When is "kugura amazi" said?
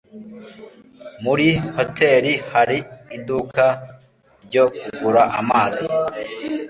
4.81-5.85